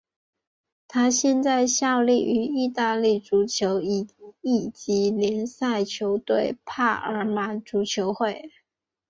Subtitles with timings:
[0.87, 8.51] 他现在效力于意大利足球乙级联赛球队帕尔马足球会。